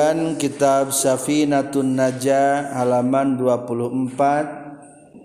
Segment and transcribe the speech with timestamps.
[0.00, 4.16] Kajian Kitab Safinatun Najah halaman 24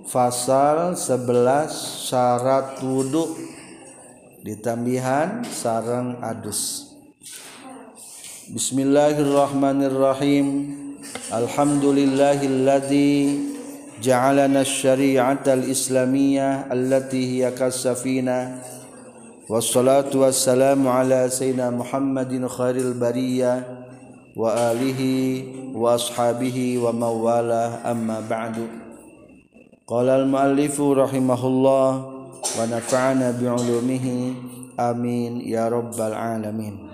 [0.03, 3.39] Fasal 11 syarat wudhu.
[4.43, 6.92] Ditambihan sarang adus.
[8.51, 10.76] Bismillahirrahmanirrahim.
[11.31, 13.15] Alhamdulillahilladzi
[14.03, 18.59] ja'alana syari'atal islamiyah allati hiya kasafina
[19.48, 23.84] Wassalatu wassalamu ala sayyidina Muhammadin khairil bariyah
[24.35, 28.67] wa alihi wa ashabihi wa mawalah amma ba'du.
[29.88, 31.89] Qala al muallifu rahimahullah
[32.43, 34.35] wa nafa'ana bi ulumihi
[34.76, 36.91] amin ya rabbal alamin.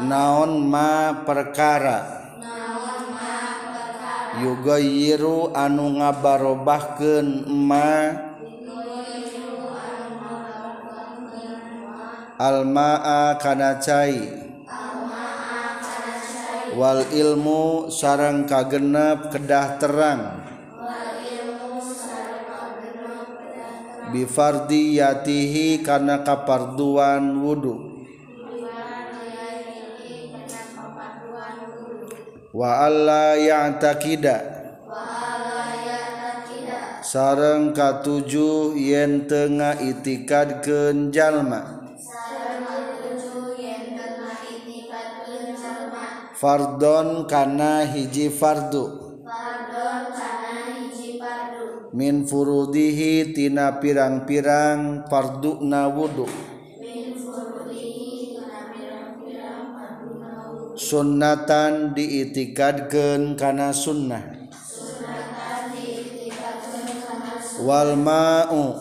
[0.00, 2.25] Naon ma perkara.
[4.42, 8.24] yugayiru anu ngabarobahkeun ma
[12.36, 14.44] Almaa kana cai.
[16.76, 20.44] Wal ilmu sarang kagenep kedah terang.
[24.12, 27.95] Bifardiyatihi kana kaparduan wudhu
[32.56, 34.56] wa alla ya'taqida.
[37.04, 41.86] Sareng katujuh yen tengah itikad kenjalma
[46.36, 49.06] Fardon kana hiji fardu.
[51.96, 56.55] Min furudihi tina pirang-pirang farduna wudu'
[60.86, 64.22] sunnatan diitikadkeun kana sunnah.
[67.66, 68.78] Walmau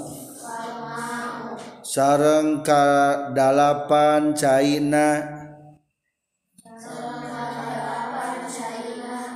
[1.82, 5.34] sareng kadalapan caina.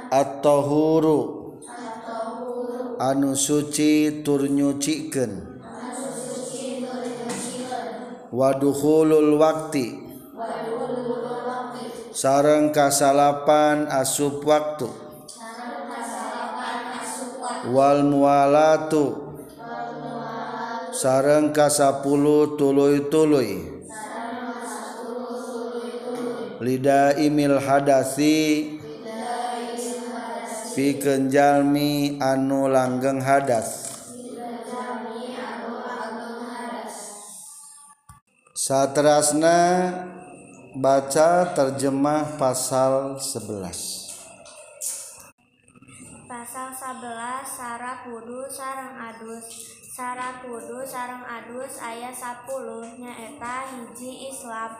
[0.09, 1.19] Atau huru
[2.97, 5.61] anu suci tur nyucikeun.
[8.29, 10.09] Waduhulul wakti.
[12.19, 14.91] sareng kasalapan asup waktu.
[17.71, 19.39] Wal mualatu
[20.91, 23.79] sareng kasapulu tuluy-tuluy.
[26.59, 28.75] Lidaimil hadasi
[30.75, 33.87] pikeun jalmi anu langgeng hadas.
[38.51, 40.18] Satrasna
[40.69, 43.65] Baca terjemah pasal 11
[46.29, 47.09] Pasal 11
[47.41, 49.49] Sarah Kudu sarang Adus.
[49.89, 54.77] Sarah Kudu sarang Adus ayat 10 nyaeta hiji Islam.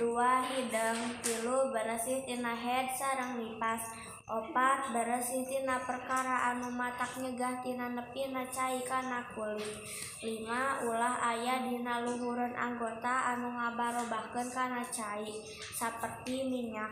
[0.00, 8.42] Dua hidung tilu bersih tina head sarang nipas opat beresihtina perkara anu mata nyegahtina nepina
[8.50, 9.78] cairkana kulit.
[10.18, 15.38] 5 ulah ayah dina luhureun anggota anu ngabarobahkeun karena cair
[15.70, 16.90] seperti minyak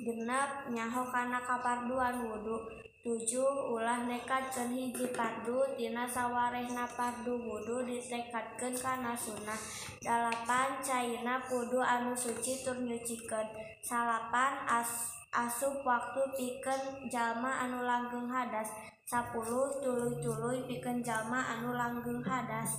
[0.00, 2.64] genep nyaho karena kaparduan wudhu
[3.04, 3.36] 7
[3.68, 9.60] ulah nekatkan hiji pardu tina sawarehna pardu wudhu ditekatkan karena sunnah.
[10.00, 13.44] 8 cairna kudu anu suci tur nyucikeun
[13.84, 18.68] salapan as asup waktu pikeun jalma anu langgeng hadas
[19.08, 19.32] 10
[19.80, 22.76] tuluy-tuluy pikeun jalma anu langgeng hadas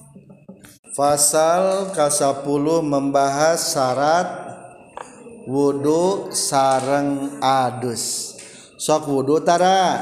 [0.94, 4.30] Fasal ke-10 membahas syarat
[5.50, 8.38] wudhu sareng adus.
[8.78, 9.98] Sok wudhu tara.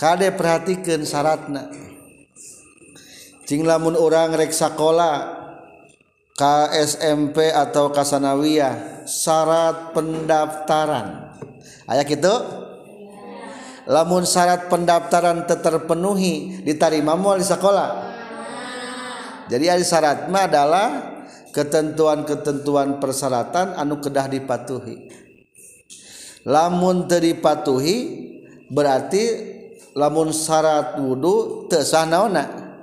[0.00, 1.68] Kade perhatikan syaratna.
[3.44, 5.36] Cing lamun orang rek sakola
[6.34, 11.38] ka SMP atau kasanawiyah syarat pendaftaran.
[11.86, 12.34] Aya kitu?
[13.86, 18.18] Lamun syarat pendaftaran terpenuhi diterima moal di sekolah.
[19.46, 20.86] Jadi ada syarat adalah
[21.54, 25.06] ketentuan-ketentuan persyaratan anu kedah dipatuhi.
[26.42, 27.96] Lamun teu dipatuhi
[28.74, 29.22] berarti
[29.94, 32.74] lamun syarat wudu teu sah naonna?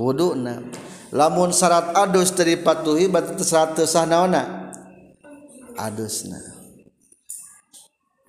[0.00, 0.64] Wuduna.
[1.12, 3.84] Lamun syarat adus teu dipatuhi berarti teu
[5.78, 6.42] adusna.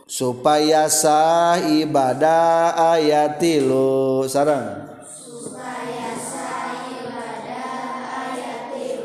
[0.09, 4.89] Supaya sah ibadah ayatilu, sarang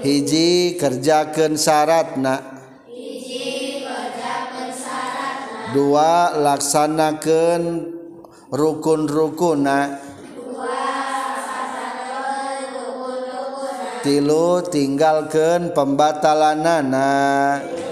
[0.05, 2.20] hiji kerjakan syaratna.
[2.20, 2.43] Nak.
[5.75, 7.62] dua laksanakan
[8.52, 9.79] rukun-rukuna.
[14.05, 17.08] Tilu tinggalkan pembatalanana
[17.64, 17.83] tilu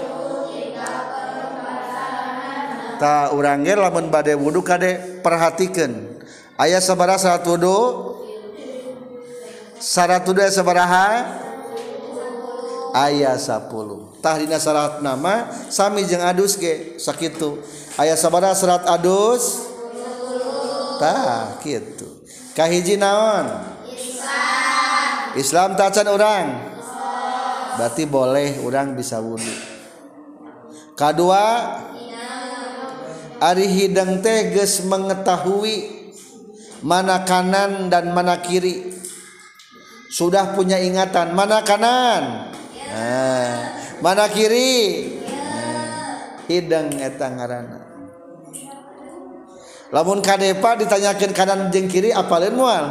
[3.03, 6.23] tah urang ge lamun bade wudu kade perhatikeun
[6.55, 7.79] aya sabaraha syarat wudu
[9.75, 11.07] syarat wudu aya sabaraha?
[12.93, 17.59] Aya 10 tah dina syarat nama sami jeung adus ge sakitu.
[17.99, 19.67] Aya sabaraha syarat adus?
[21.01, 22.07] Tah kitu.
[22.55, 23.49] Kahiji naon?
[23.89, 25.35] Islam.
[25.35, 26.71] Islam tacan orang
[27.73, 29.49] berarti boleh orang bisa wudhu
[30.93, 31.43] kedua
[33.41, 35.89] Ari hidang teges mengetahui
[36.83, 38.91] mana kanan dan mana kiri.
[40.13, 42.53] Sudah punya ingatan mana kanan,
[42.93, 43.57] nah,
[43.97, 45.09] mana kiri.
[45.25, 47.81] Nah, hidang eta ngaranna.
[49.89, 52.85] Lamun kadepa ditanyakan kanan jeung kiri apalin moal.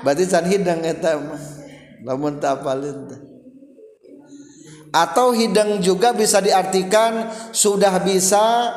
[0.00, 1.44] Berarti can hidang eta mah.
[2.04, 3.25] Lamun tak apalin teh.
[4.96, 8.72] Atau hidang juga bisa diartikan sudah bisa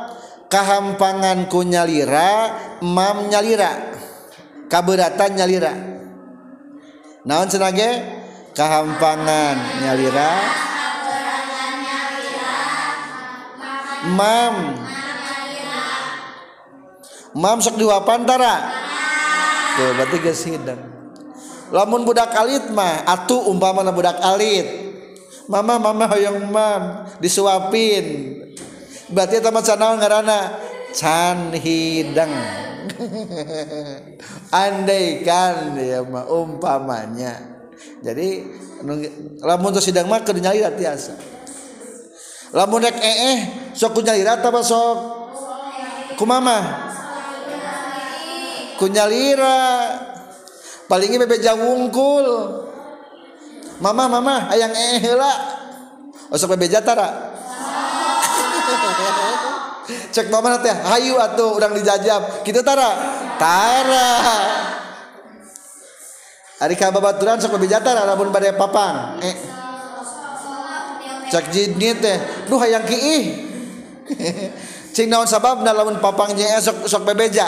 [0.52, 3.96] kahampangan ku nyalira mam nyalira.
[4.68, 5.74] Kaberatan nyalira.
[7.24, 7.90] Naon cenage?
[8.52, 9.56] Kahampangan
[9.88, 10.32] nyalira.
[14.14, 14.56] Mam.
[17.40, 18.56] Mam sok diwapan tara?
[19.80, 20.82] Tuh berarti geus hidang.
[21.72, 24.89] Lamun budak alit mah atuh umpama budak alit
[25.50, 27.10] mama mama hoyong mam.
[27.18, 28.38] Disuapin.
[29.10, 30.40] Berarti eta mah canaon ngaranna
[30.94, 32.30] can hidang.
[34.54, 37.66] Andai kan ya mah umpamanya.
[38.06, 38.46] Jadi
[39.42, 41.18] lamun tos sidang mah keur nyalira tiasa.
[42.54, 43.40] Lamun rek eh
[43.74, 44.98] sok ku nyalira apa sok?
[46.16, 46.58] Kumama
[48.78, 49.58] ku nyalira.
[50.90, 52.26] Palingnya bebeja wungkul
[53.80, 55.32] mama mama ayang eh heula.
[56.30, 57.10] Oh, Osok bebeja tara
[60.14, 62.46] cek mama nanti hayu atuh urang dijajab.
[62.46, 62.94] Kita tara
[63.42, 64.10] tara
[66.60, 69.36] Ari ka babaturan sok bebeja tara lamun bade papang eh.
[71.32, 72.18] Cek jidnit teh
[72.52, 73.50] duh hayang kiih
[74.96, 77.46] cing naon sababna lamun papangnya esok sok bebeja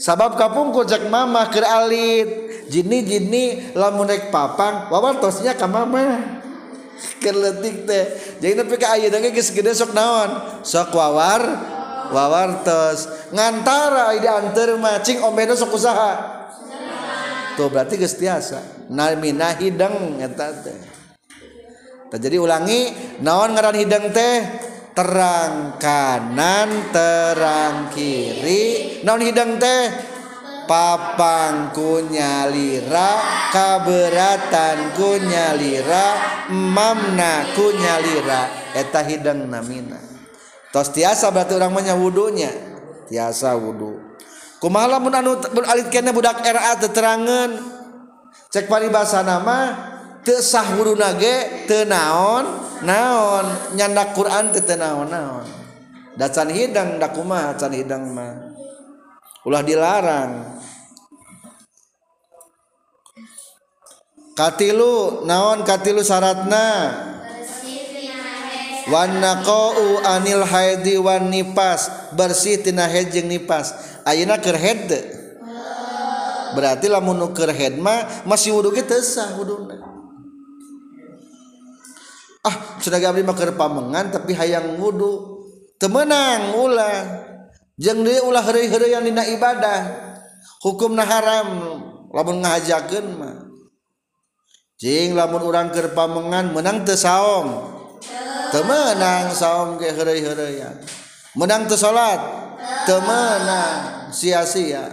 [0.00, 2.28] sabab kapung kojak mama ke alit.
[2.70, 6.40] Jini jini lamun rek papang wawartosnya ka mama
[7.18, 8.04] keletik teh.
[8.38, 10.62] Jadi nepi ka ayeuna ge geus gede sok naon?
[10.62, 11.42] Sok wawar
[12.14, 16.12] wawartos ngantara ide anter macing omena sok usaha.
[17.58, 18.86] Tuh berarti geus tiasa.
[18.86, 20.78] Namina hidang eta teh.
[22.10, 22.90] Jadi ulangi
[23.22, 24.69] naon ngaran hidang teh?
[25.00, 29.00] terang kanan terang kiri.
[29.00, 30.12] Naon hidang teh?
[30.68, 33.18] Papang kunyalira
[33.50, 36.06] kaberatan kunyalira
[36.52, 39.98] mamna kunyalira eta hidang namina.
[40.70, 42.52] Tos tiasa berarti orang mah wudunya.
[43.10, 43.98] Tiasa wudu.
[44.62, 47.50] Kumaha lamun anu alit kene budak RA teterangan
[48.52, 49.89] cek paribasa nama
[50.24, 52.44] tesah wudhu nage tenaon
[52.84, 53.46] naon?
[53.76, 55.46] Nyandak Quran te tenaon naon
[56.20, 58.52] dacan hidang dakuma can hidang mah.
[59.48, 60.60] Ulah dilarang.
[64.36, 67.08] Katilu naon katilu syaratna?
[68.90, 73.70] Wanaqau anil haidi wan nifas bersih tina haid jeung nifas
[74.02, 74.90] ayeuna keur haid
[76.58, 79.89] berarti lamun nu keur haid mah masih wudu ge teu sah wuduna
[82.46, 85.40] ah sedang abdi maker pamengan tapi hayang ngudu.
[85.80, 86.98] Temenang ulah.
[87.80, 89.80] Jeung deui ulah heureuy-heureuyan dina ibadah.
[90.60, 91.48] Hukumna haram
[92.12, 93.36] lamun ngahajakeun mah.
[94.76, 97.80] Jing lamun urang keur pamengan menang teu saom
[98.50, 100.76] temenang saom ge heureuy-heureuyan.
[101.38, 102.18] Menang teu salat.
[102.84, 104.90] Temenang sia-sia.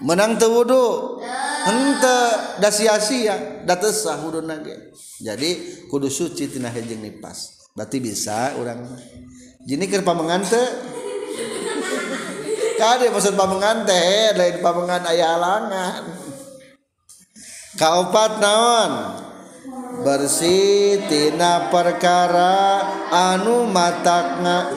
[0.00, 1.20] Menang teu wudu.
[1.66, 2.18] hente
[2.58, 4.92] da sia-sia da tesah wuduna ge
[5.22, 5.50] jadi
[5.86, 7.70] kudu suci tina hejeng nipas.
[7.72, 8.84] Berarti bisa urang
[9.64, 10.60] jini keur pamengan teu
[12.76, 16.02] kade maksud pamengan teh lain pamengan aya halangan
[17.78, 18.92] kaopat naon?
[20.02, 22.82] Bersih tina perkara
[23.14, 24.74] anu matakna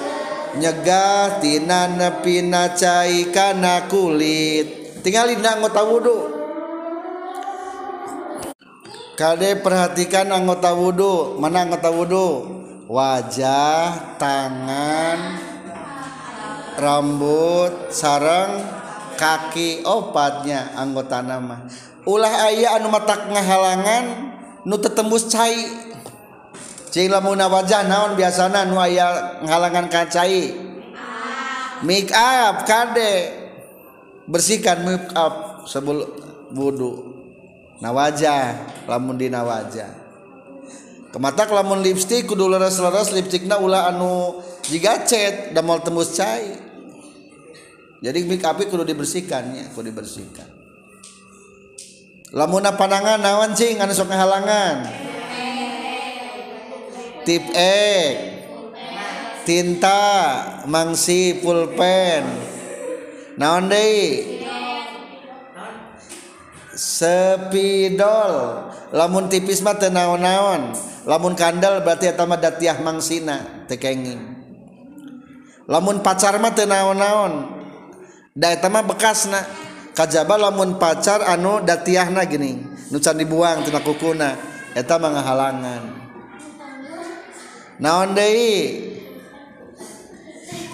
[0.53, 5.01] nyegah tina nepina cai kana kulit.
[5.01, 6.34] Tinggal dina ngota wudu.
[9.15, 12.55] Kade perhatikan anggota wudhu Mana anggota wudhu
[12.85, 15.41] Wajah, tangan,
[16.77, 18.61] rambut, sarang,
[19.17, 19.81] kaki.
[19.81, 21.65] Opatnya anggota nama.
[22.05, 24.05] Ulah ayah anu matak ngahalangan
[24.69, 25.65] Nu tetembus cai.
[26.93, 30.53] Cing lamuna wajah naon biasana nu ayah ngahalangan kacai
[31.81, 33.33] Make up kade.
[34.29, 36.05] Bersihkan make up sebelum
[36.53, 37.14] wudhu
[37.83, 38.55] na wajah
[38.87, 40.05] lamun dina wajah
[41.15, 46.59] kematak lamun lipstick kudu leres-leres lipstikna ulah anu jiga cet da moal tembus cai.
[48.03, 50.45] Jadi make up kudu dibersihkan ya kudu dibersihkan.
[52.35, 53.79] Lamun panangan naon cing?
[53.79, 54.91] Anu sok ngahalangan?
[57.23, 57.87] Tip E
[59.47, 60.03] tinta
[60.67, 62.27] mangsi pulpen.
[63.39, 64.44] Naon deui
[66.75, 68.67] sepidol.
[68.91, 70.75] Lamun tipis mah teu naon-naon.
[71.07, 73.79] Lamun kandal berarti eta mah datiah mangsina teu
[75.65, 77.33] lamun pacar mah teu naon-naon.
[78.35, 79.41] Da eta mah bekasna.
[79.95, 82.59] Kajaba lamun pacar anu datiahna gini.
[82.91, 84.35] Nu can dibuang tina kukuna.
[84.75, 85.83] Eta mah ngahalangan.
[87.79, 88.91] Naon deui?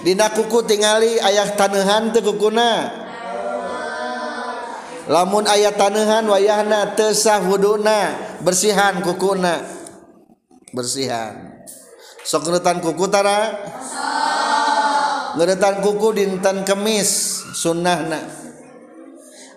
[0.01, 3.00] Dina kuku tingali ayah taneuhan teu kukuna.
[5.11, 9.59] lamun ayat tanehan wayahna tesah wuduna bersihan kukuna.
[10.71, 11.51] Bersihan.
[12.23, 13.51] Sok ngeretan kuku tara?
[15.35, 18.23] Ngeretan kuku dinten kemis sunnahna.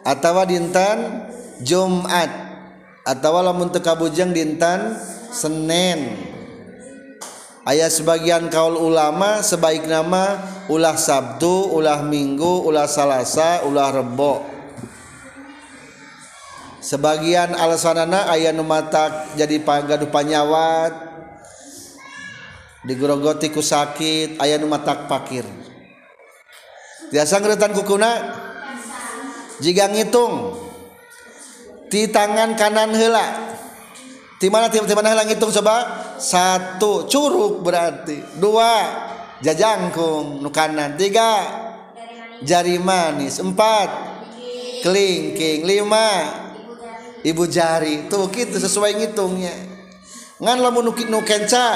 [0.03, 1.31] Atawa dinten
[1.63, 2.35] jumat.
[3.07, 4.99] Atawa lamun teu kabujeng dinten
[5.31, 6.19] senen.
[7.65, 10.37] Ayat sebagian kaul ulama sebaik nama
[10.69, 14.54] ulah sabtu ulah minggu ulah salasa ulah rebo.
[16.85, 21.17] sebagian alasanana ayah numatak jadi pagaduh panyawat.
[22.85, 25.49] Digerogoti ku sakit ayah numatak pakir.
[27.09, 28.13] Biasa ngeretan kukuna?
[29.65, 30.61] Jika ngitung.
[31.89, 33.55] Di tangan kanan hela
[34.45, 35.77] di mana di mana hela ngitung coba?
[36.21, 38.37] Satu curug berarti.
[38.37, 38.73] Dua
[39.41, 41.01] jajangkung nu kanan.
[41.01, 41.49] Tiga
[42.45, 43.41] jari manis.
[43.41, 43.89] Empat
[44.85, 45.65] kelingking.
[45.65, 46.44] Lima
[47.25, 48.07] ibu jari.
[48.07, 49.57] Tuh gitu sesuai ngitungnya.
[50.39, 51.67] Ngan lamun nu nu kenca.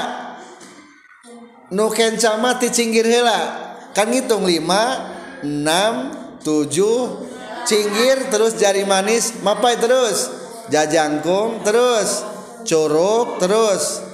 [1.73, 5.13] Nu kenca mati cinggir hela kan ngitung lima
[5.45, 7.25] enam tujuh
[7.65, 10.29] cinggir terus jari manis mapai terus.
[10.69, 12.23] Jajangkung terus.
[12.63, 14.05] Curug terus.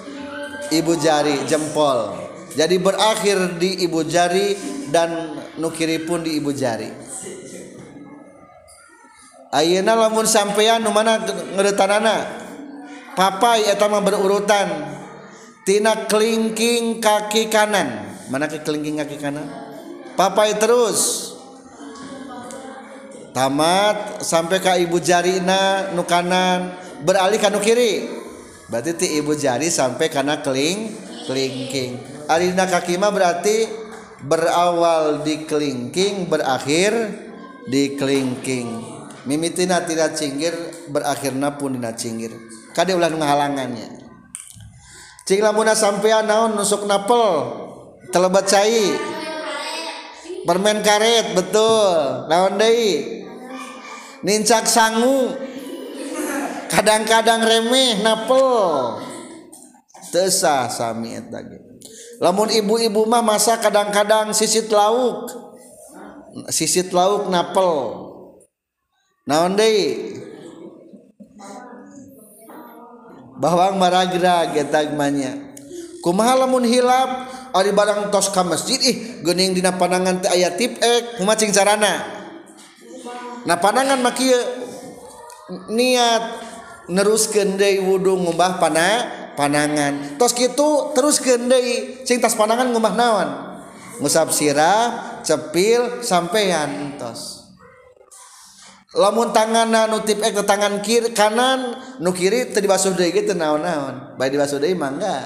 [0.71, 2.15] Ibu jari jempol.
[2.55, 4.55] Jadi berakhir di ibu jari
[4.87, 7.05] dan nukiri pun di ibu jari
[9.55, 12.27] Ayeuna lamun sampean nu mana ngeuretanana
[13.15, 14.67] papai eta mah berurutan
[15.63, 18.03] tina kelingking kaki kanan.
[18.27, 19.47] Mana ke kelingking kaki kanan?
[20.19, 21.31] Papai terus.
[23.31, 26.75] Tamat sampai ke ibu jarina nu kanan
[27.07, 28.11] beralih ka nu kiri.
[28.67, 30.91] Berarti ti ibu jari sampai kana keling
[31.31, 32.03] kelingking.
[32.27, 33.71] Alina kaki mah berarti
[34.19, 36.91] berawal di kelingking berakhir
[37.71, 38.94] di kelingking.
[39.25, 40.53] mimitina tidak cinggir
[40.89, 42.33] berakhirna pun dina cinggir.
[42.71, 44.05] Kade ulah ngahalangannya.
[45.25, 47.49] Cing lamunna sampean naon nusuk napel
[48.13, 48.93] telebat cai.
[50.45, 52.29] Permen karet betul.
[52.29, 53.25] Naon deui?
[54.21, 55.33] Nincak sangu.
[56.69, 59.01] Kadang-kadang remeh napel.
[60.13, 61.43] Tesah sami eta
[62.23, 65.33] lamun ibu-ibu mah masa kadang-kadang sisit lauk.
[66.53, 68.04] Sisit lauk napel.
[69.25, 70.15] naon deui
[73.41, 75.33] maragrag maragra getagmanya
[75.99, 80.77] kumaha lamun hilap ari barang tos ka masjid ih geuning dina panangan teh aya tip
[80.79, 82.05] ek kumacing carana
[83.43, 84.65] nah panangan mah kieu
[85.69, 86.23] niat
[86.89, 88.87] neruskeun deui wudu ngumbah pana
[89.37, 90.17] panangan.
[90.17, 93.29] Tos kitu teruskeun deui cing tas panangan ngumbah naon?
[94.01, 97.34] Ngusap sirah cepil sampean tos.
[98.95, 104.15] lamun tangan nutip eh tangan kiri kanan nu kiri tadi basuh deui gitu naon-naon.
[104.15, 105.23] Baik dibasuh deui mah enggak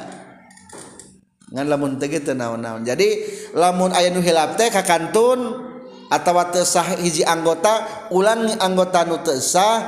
[1.50, 2.82] ngan lamun teu gitu naon-naon.
[2.82, 5.70] Jadi lamun aya nu hilap teh kakantun
[6.10, 9.86] atawa teu sah hiji anggota ulangi anggota nu teu sah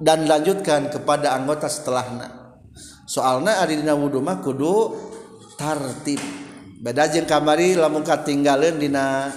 [0.00, 2.60] dan lanjutkan kepada anggota setelahna.
[3.08, 4.96] Soalna ari dina wudu mah kudu
[5.56, 6.20] tartib.
[6.82, 9.32] Beda jeung kamari lamun katinggaleun dina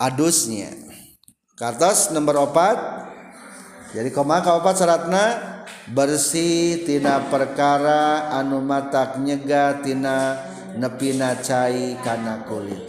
[0.00, 0.89] adusnya.
[1.60, 3.04] kartos nomor opat.
[3.92, 5.24] Jadi koma kaopat syaratna
[5.92, 10.40] bersih tina perkara anu matak nyega tina
[10.80, 12.88] nepina cai kana kulit.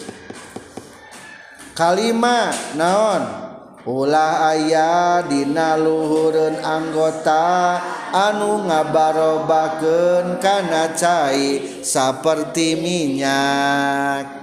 [1.75, 3.51] Kalima naon?
[3.81, 7.81] Ulah aya dina luhurun anggota
[8.13, 14.37] anu ngabarobakeun kana cai saperti minyak.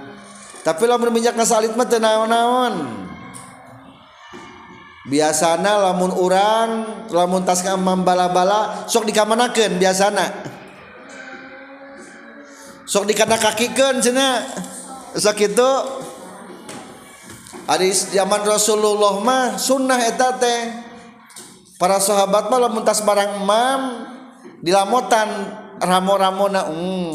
[0.59, 3.08] Tapi lamun minyak ngasalit mah teu naon-naon?
[5.09, 6.69] Biasana lamun orang
[7.09, 10.29] lamun tas kamam bala-bala sok dikamanakeun biasana
[12.85, 14.45] sok dikana kakikeun cenah
[15.17, 15.71] sok itu
[17.69, 20.73] Ari zaman Rasulullah mah sunnah eta teh
[21.77, 24.09] para sahabat mah lamun tas barang mam
[24.65, 25.29] dilamotan
[25.77, 27.13] ramo-ramona mm,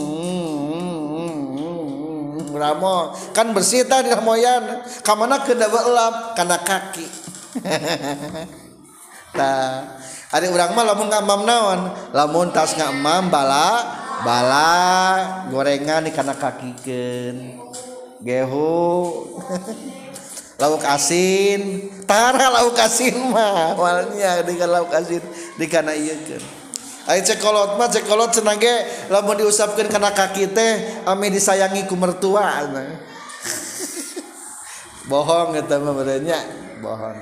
[1.58, 7.23] mm, ramo kan bersih tah dilamoyan kamana keun da elap kana kaki
[9.38, 9.94] nah
[10.34, 11.80] ada orang mah lamun ngamam naon?
[12.10, 13.86] Lamun tas ngamam bala
[14.26, 14.74] bala
[15.46, 17.54] gorengan di kana kakikeun.
[18.18, 18.74] Gehu.
[20.62, 21.86] Lauk asin.
[22.02, 23.78] Tara lauk asin mah.
[23.78, 25.22] Walnya di lauk asin
[25.54, 26.42] di kana ieu keun.
[27.04, 28.74] Ayo cekolot mah cekolot senangge
[29.12, 32.64] lamun diusapkan kana kaki teh ame disayangi ku mertua
[35.12, 36.40] bohong eta mah berenya
[36.82, 37.18] bohong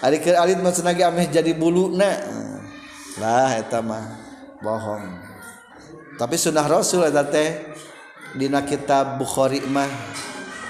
[0.00, 2.10] ari keur alit mah cenah ameh jadi buluna
[3.20, 4.04] lah eta mah
[4.64, 5.04] bohong.
[6.16, 7.72] Tapi sunnah rasul eta teh
[8.36, 9.88] dina kitab bukhari mah.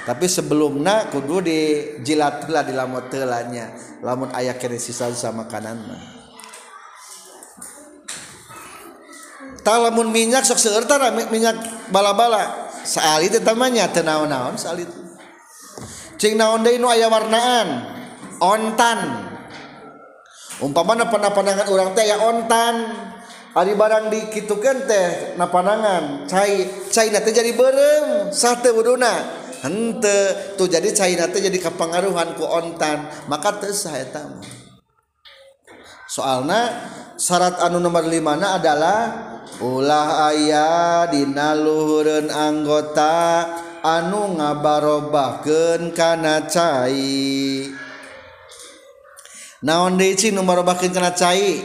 [0.01, 3.71] Tapi sebelumna kudu dijilat lah di lamun telanya
[4.01, 6.03] lamun ayah kene sisa sama kanan mah.
[9.61, 10.89] Talamun minyak sok seueur
[11.31, 11.55] minyak
[11.93, 12.73] bala-bala.
[12.81, 14.89] Saali teh tamanya teu naon-naon saali
[16.21, 17.89] cing naon deui nu aya warnaan?
[18.45, 18.99] Ontan.
[20.61, 22.75] Umpamana pernah pandangan orang teh ya ontan.
[23.51, 29.11] Hari barang dikitukan teh na pandangan cai cai nanti jadi berem sate wuduna
[29.65, 33.09] hente tuh jadi cai nanti jadi kepengaruhan ku ontan.
[33.27, 34.23] Maka tesah eta
[36.07, 36.61] soalna
[37.17, 38.99] syarat anu nomor lima na adalah
[39.65, 43.47] ulah ayah dina luhureun anggota
[43.85, 47.69] anu ngabarobahkeun kana cai.
[49.61, 51.61] Naon deui cing nu marobakeun kana cai?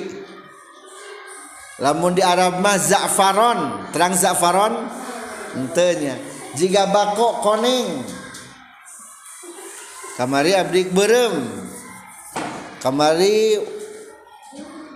[1.79, 3.91] Lamun di Arab mah za'faron.
[3.91, 4.73] Terang za'faron?
[5.55, 6.15] Entenya
[6.55, 8.03] jika bako koneng.
[10.15, 11.43] Kamari abdi beureum
[12.79, 13.59] kamari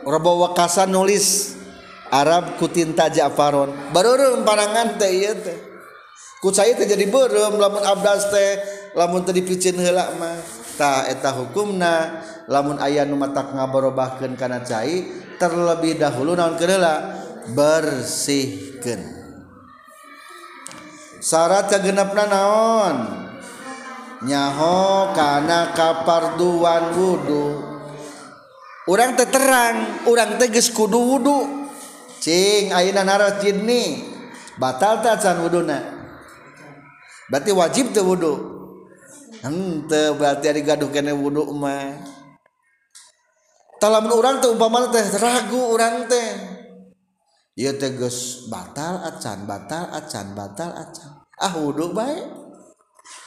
[0.07, 1.59] robo wakasan nulis
[2.07, 5.68] Arab kutinta Ja'faron baru panangan teh ieu teh.
[6.39, 8.51] ku saya terjadi berem lamun abdas teh
[8.95, 10.39] lamun teu dipicin heula mah.
[10.79, 15.03] Ta eta hukumna lamun ayah nu matak ngabarobahkeun kana cai
[15.35, 17.19] terlebih dahulu naon kereula
[17.51, 19.19] bersihkeun.
[21.19, 22.97] Syarat kagenepna naon?
[24.23, 27.59] Nyaho kana kaparduan wudu.
[28.87, 31.67] Urang teh terang urang teh geus kudu wudu.
[32.23, 33.99] Cing ayeuna narajid nih
[34.55, 35.98] batal ta can wuduna.
[37.29, 38.33] berarti wajib tuh wudhu
[39.39, 41.95] ente berarti ada gaduh kene wudhu mah.
[43.79, 46.29] Talamun orang tuh umpama teh ragu orang teh.
[47.55, 51.23] Ya tegas batal acan batal acan batal acan.
[51.39, 52.27] Ah wudhu baik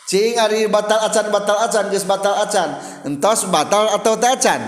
[0.04, 2.76] cing hari batal acan batal acan geus batal acan.
[3.08, 4.60] Entos batal atau teh acan?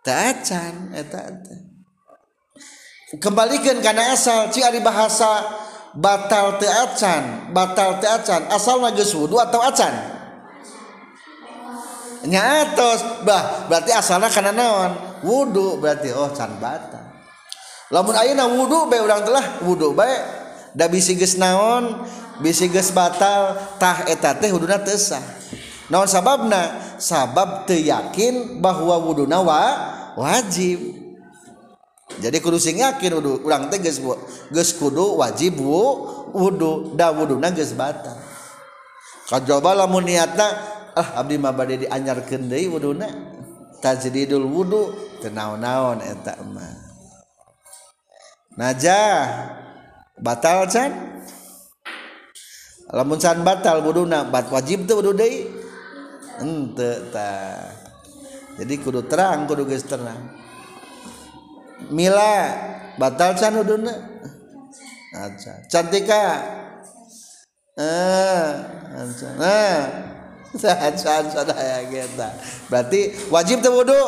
[0.00, 1.20] Teh acan eta
[3.20, 5.44] kembalikan karena asal cing hari bahasa
[5.96, 10.16] batal teu acan, batal teu acan, asal geus wudu atau acan?
[12.26, 13.22] Nyatos.
[13.22, 15.22] Bah berarti asalna kana naon?
[15.22, 17.02] Wudu berarti oh can batal.
[17.88, 20.10] Lamun ayeuna wudu bae urang telah wudu bae
[20.74, 22.02] da bisi geus naon
[22.42, 25.22] bisi geus batal tah eta teh wuduna teu sah.
[25.86, 26.82] Naon sababna?
[26.98, 29.62] Sabab teu yakin bahwa wuduna wa
[30.18, 31.05] wajib.
[32.06, 33.98] jadi kudu sing yakin wudu urang teh geus
[34.54, 38.14] geus kudu wajib wudu da wuduna geus batal.
[39.26, 40.46] Kajaba lamun niatna
[40.94, 43.10] ah abdi mah bade dianyarkeun deui wuduna.
[43.82, 46.78] Tajdidul wudu teu naon-naon eta mah.
[48.54, 49.18] Najah
[50.22, 51.20] batal can?
[52.94, 55.50] Lamun can batal wuduna bat wajib teu wudu deui?
[56.38, 57.66] Henteu tah.
[58.56, 60.35] Jadi kudu terang kudu geus terang.
[61.92, 62.34] Mila
[62.96, 63.92] batal can uduna
[65.12, 66.24] acan cantika.
[67.76, 68.48] Eh
[68.96, 69.80] acan eh
[70.56, 72.28] sahan sadaya kita
[72.72, 74.02] berarti wajib teu wudu.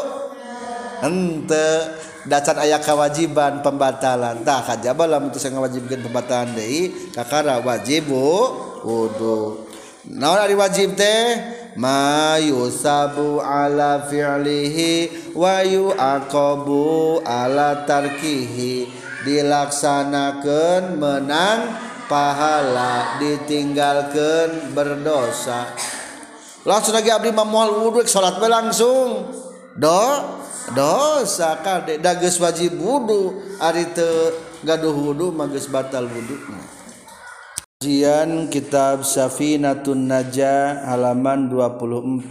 [0.99, 1.95] Henteu.
[2.29, 4.43] Dacan ayah kewajiban pembatalan.
[4.43, 7.13] Tah kajaba lamun teu ngawajibkeun pembatalan deui.
[7.15, 9.69] Kakara wajib wudu.
[10.09, 11.37] Naon ari wajib teh?
[11.79, 18.91] ma yusabu ala fi'lihi wa yu'aqabu ala tarkihi.
[19.23, 21.61] Dilaksanakeun menang
[22.11, 25.71] pahala ditinggalkan berdosa.
[26.67, 29.31] Langsung lagi abdi mamual wudhu salat langsung.
[29.79, 30.03] Do
[30.75, 32.03] dosa kade.
[32.03, 34.35] Dagus wajib wudhu ari teu
[34.67, 36.35] gaduh wudhu geus batal wudhu
[37.79, 42.27] Kajian Kitab Safinatun Najah halaman 24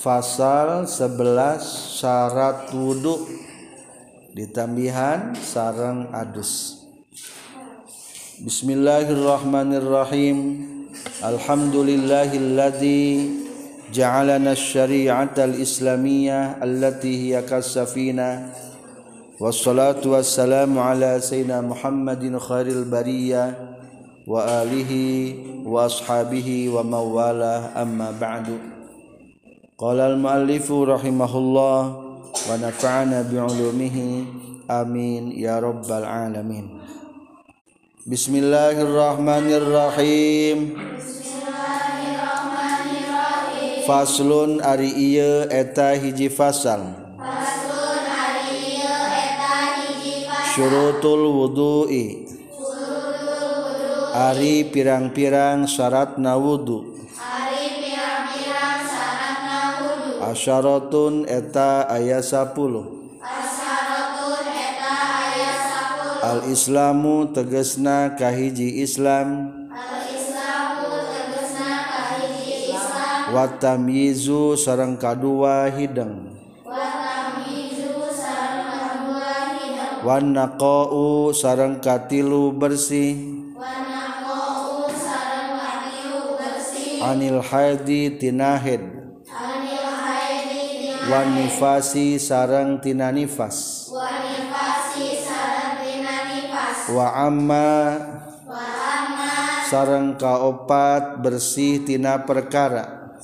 [0.00, 3.28] Fasal 11 Syarat wudhu.
[4.32, 6.80] Ditambihan sarang adus.
[8.40, 10.64] Bismillahirrahmanirrahim.
[11.20, 13.04] Alhamdulillahilladzi
[13.92, 18.48] ja'alana syari'ata al-islamiyah allati hiya kasafina
[19.36, 23.71] Wassalatu wassalamu ala sayyidina Muhammadin khairil bariyah
[24.22, 25.34] wa alihi
[25.66, 28.54] wa ashabihi wa mawalah amma ba'du.
[29.74, 31.80] Qala al muallifu rahimahullah
[32.30, 34.22] wa nafa'ana bi'ulumihi
[34.70, 36.70] amin ya rabbal alamin.
[38.06, 40.78] Bismillahirrahmanirrahim.
[43.82, 46.94] Faslun ari ieu eta hiji fasal.
[47.18, 50.54] Faslun ari ieu eta hiji fasal.
[50.54, 52.30] Syurutul wudu'i
[54.12, 57.00] Ari pirang-pirang syarat nawudu.
[57.16, 62.52] Ari pirang-pirang syaratna wudu Asyaratun eta ayat 10
[63.24, 64.92] Asyaratun eta
[65.32, 65.52] aya
[65.96, 69.48] 10 Al-Islamu tegesna kahiji Islam.
[69.72, 73.32] Al-Islamu tegesna kahiji Islam.
[73.32, 76.36] Wa tamyizu sareng kadua hideng.
[76.68, 83.41] Wa tamyizu kadua hidang Wan naqau sarang katilu bersih.
[87.02, 88.82] anil haidi tina haid
[91.10, 93.90] wa nifasi sareng tina nifas.
[96.92, 97.98] Wa amma
[99.66, 103.14] sareng kaopat bersih tina perkara.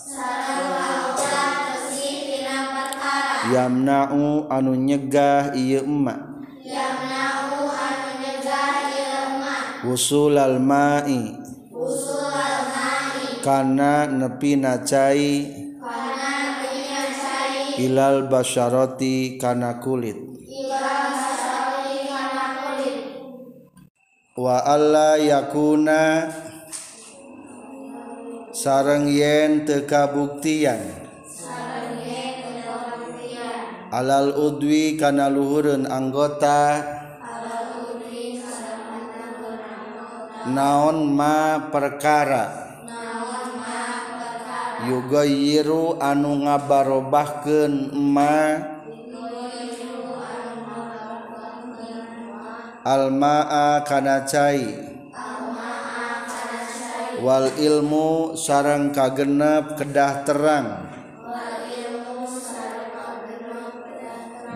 [3.48, 6.20] Yamna'u anu nyegah ieu emak
[9.86, 11.47] wusul al ma'i.
[13.42, 15.30] Kana nepi cai
[15.78, 20.18] kana dunia cai ilal basyarati kana kulit.
[24.38, 26.30] Wa alla yakuna
[28.54, 30.78] sareng yen teu kabuktian
[33.90, 36.94] alal udwi kana luhureun anggota.
[40.48, 42.67] Naon ma perkara
[44.86, 48.62] yugayiru anu ngabarobahkeun ma
[52.88, 54.64] Almaa kana cai.
[57.20, 60.88] Wal ilmu sarang kagenep kedah terang.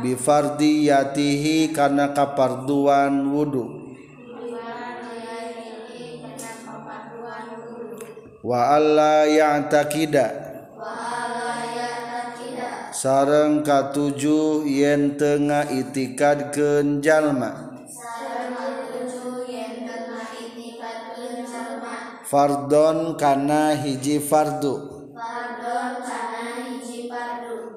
[0.00, 3.81] Bifardiyatihi karena kaparduan wudhu
[8.42, 10.50] wa alla ya'taqida.
[12.92, 17.72] Sareng katujuh yen tengah itikad kenjalma
[22.28, 25.02] fardon kana hiji fardu.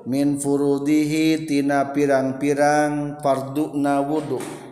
[0.06, 4.65] Min furudihi tina pirang-pirang farduna wudu'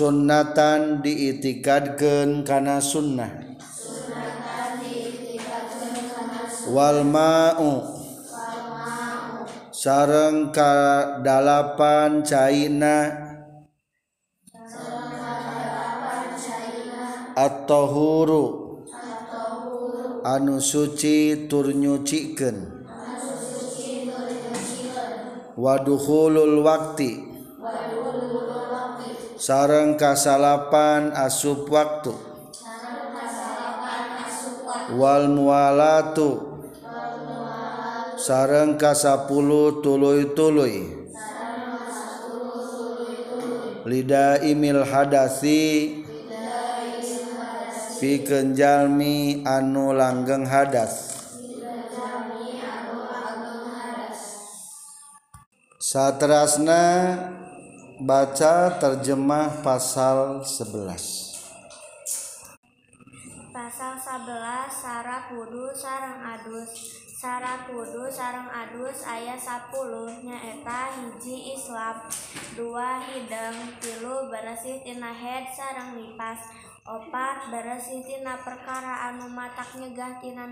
[0.00, 3.28] sunnatan diitikadkeun kana sunnah.
[6.72, 8.00] Wal ma'u.
[9.68, 13.28] Sareng kadalapan caina.
[17.36, 18.44] At-tahuru.
[20.24, 22.56] Anu suci tur nyucikeun.
[25.60, 27.10] Waduhulul wakti.
[27.60, 27.99] Waduhulul
[29.40, 32.12] sareng kasalapan asup waktu.
[35.00, 36.60] Wal mualatu.
[38.20, 41.00] Sareng kasapuluh tuluy-tuluy.
[43.88, 46.04] Lida imil hadasi
[47.96, 51.16] pikeun jalmi anu langgeng hadas.
[55.80, 56.84] Satrasna
[58.00, 60.72] Baca terjemah pasal 11
[63.52, 66.96] Pasal 11 Sarah Kudu sarang adus.
[67.12, 72.00] Sarah Kudu sarang adus ayat 10 nyaeta hiji Islam.
[72.56, 76.40] Dua hidung tilu bersih tina head sarang nipas.
[76.88, 80.48] opat berestina perkara anu matak nyegahtina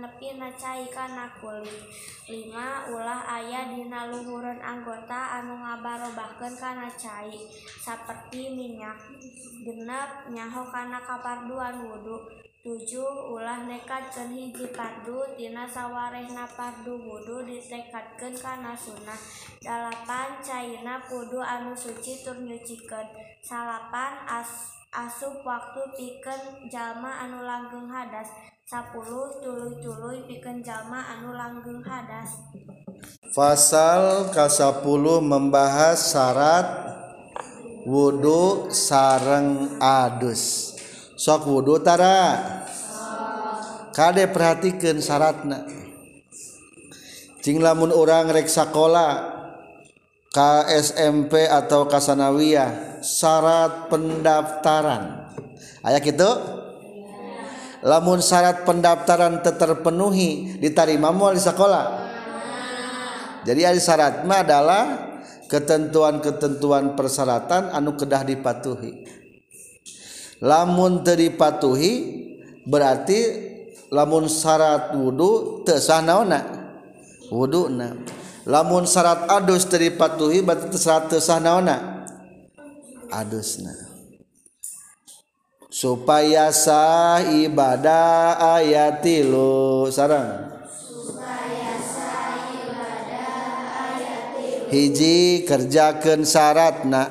[0.54, 1.88] cai kana kulit.
[2.28, 7.32] 5 ulah ayah dina luhureun anggota anu ngabarobahkan kana cai
[7.80, 9.00] seperti minyak.
[9.64, 12.20] Genep nyaho kana kaparduan wudhu
[12.60, 13.00] 7
[13.32, 19.16] ulah nekatkan hiji pardutina sawarehna pardu wudhu ditekatkan kana sunnah.
[19.64, 23.08] 8 cairna kudu anu suci tur nyucikan.
[23.40, 28.29] Salapan as asup waktu piken jalma anu langgeng hadas.
[28.68, 28.92] 10
[29.40, 32.37] tulu-tulu piken jalma anu langgeng hadas.
[33.33, 36.66] Fasal ke-10 membahas syarat
[37.85, 40.74] wudhu sareng adus.
[41.16, 42.40] Sok wudhu tara?
[43.92, 45.66] Kade perhatikan syaratna.
[47.42, 49.37] Cing lamun orang rek sekolah
[50.29, 55.32] ke SMP atau kasanawiyah syarat pendaftaran.
[55.82, 56.28] Aya gitu
[57.82, 62.08] lamun syarat pendaftaran terpenuhi diterima mual di sekolah
[63.48, 64.84] jadi ada syaratnya adalah
[65.48, 69.08] ketentuan-ketentuan persyaratan anu kedah dipatuhi.
[70.44, 71.92] Lamun teripatuhi
[72.68, 73.18] berarti
[73.88, 76.44] lamun syarat wudhu tesah naona
[77.32, 77.96] wudhu na
[78.44, 81.97] lamun syarat adus teripatuhi berarti syarat tesah naona
[83.12, 83.74] adusna.
[85.68, 90.58] Supaya sah ibadah ayat tilu sarang
[94.68, 97.08] hiji kerjakan syaratna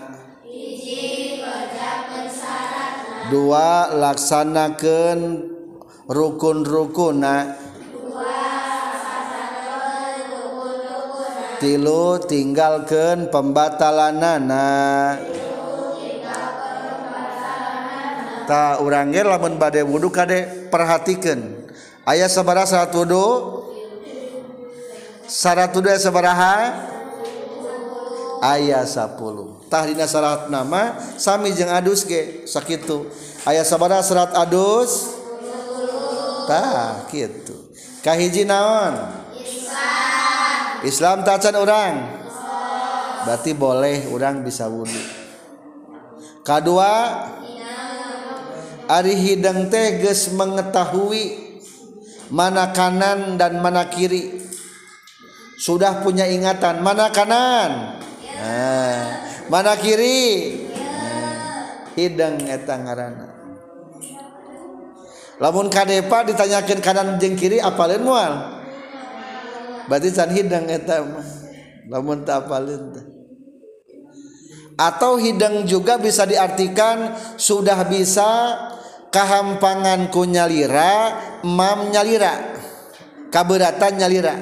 [3.33, 5.41] dua laksanakan
[6.05, 7.57] rukun-rukuna
[11.57, 14.69] tilu tinggalkan pembatalanana
[15.17, 15.46] tilu
[18.47, 21.67] tak ge lamun bade wudu kade perhatikan.
[22.07, 23.25] Aya sabaraha syarat wudu?
[25.27, 26.55] syarat wudhu sabaraha?
[28.39, 33.11] Aya 10 tahdina syarat nama sami jeung adus ge sakitu.
[33.43, 35.19] Aya sabaraha syarat adus?
[36.47, 37.75] Tah kitu.
[37.99, 38.95] Kahiji naon?
[39.35, 42.17] Islam Islam tacan orang
[43.27, 45.03] berarti boleh orang bisa wudhu
[46.47, 46.91] kedua
[48.87, 51.55] ari hidang teh geus mengetahui
[52.31, 54.43] mana kanan dan mana kiri.
[55.57, 57.99] Sudah punya ingatan mana kanan?
[58.37, 59.01] Nah,
[59.49, 60.53] mana kiri?
[60.75, 63.27] Nah, hidang eta ngaranna.
[65.37, 68.57] Lamun kadepa ditanyakan kanan jeung kiri apalin moal
[69.87, 70.99] berarti can hidang eta
[71.87, 72.91] lamun teu apalin
[74.77, 78.29] atau hidang juga bisa diartikan sudah bisa
[79.13, 82.57] kehampangan ku nyalira mam nyalira.
[83.27, 84.35] Kaberatan nyalira.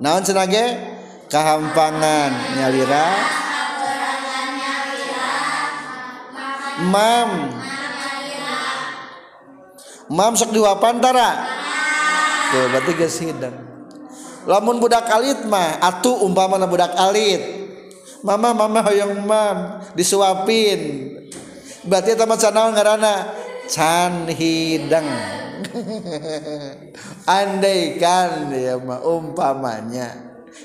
[0.00, 0.64] Naon senage?
[1.30, 3.06] Kehampangan nyalira.
[6.90, 7.30] Mam.
[10.10, 11.30] Mam sok diwapan tara?
[12.50, 13.70] Tuh berarti geus hidang
[14.48, 17.62] lamun budak alit mah atuh umpamana budak alit.
[18.20, 21.08] Mama mama hoyong mam disuapin
[21.86, 23.14] berarti eta mah canaon ngaranna
[23.70, 25.08] can hidang.
[27.28, 30.10] Andai kan ya mah umpamanya.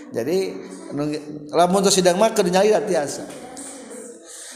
[0.09, 0.55] Jadi
[1.53, 3.23] lamun tos hidang mah keur nyalira tiasa.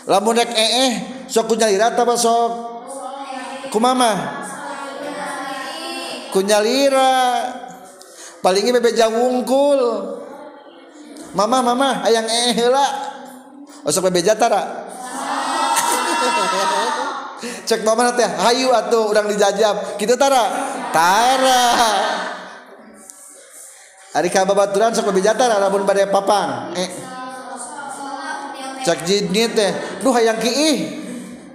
[0.09, 0.93] Lamun rek eh
[1.29, 2.51] sok ku nyalira tah sok?
[3.69, 4.41] Kumama
[6.33, 7.45] kunyalira
[8.41, 9.81] palingnya bebeja wungkul.
[11.37, 12.87] Mama mama ayang eh heula.
[13.85, 14.88] Osok bebeja tara
[17.69, 20.49] cek mama teh hayu atuh urang dijajab kitu tara?
[20.91, 21.63] Tara.
[24.17, 26.73] Ari ka babaturan sok bebeja tara lamun bade papang.
[26.75, 26.89] Eh.
[28.83, 29.71] Cek jinit teh.
[30.01, 30.97] Duh hayang kiih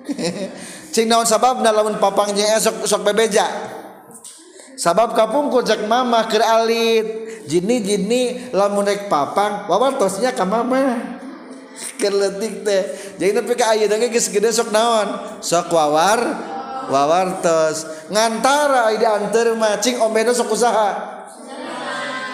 [0.95, 3.45] cing naon sababna lamun papang jeung esok sok bebeja?
[4.79, 7.27] Sabab kapungkur cek mama keur alit.
[7.45, 8.23] Jini jini
[8.57, 11.21] lamun rek papang wawartosnya ka mama
[11.99, 12.83] keur leutik teh.
[13.19, 15.41] Jadi nepi ka ayeuna ge geus gede sok naon?
[15.43, 16.21] Sok wawar
[16.89, 18.09] wawartos.
[18.11, 20.91] Ngantara ide anteur mah cing ombena sok usaha.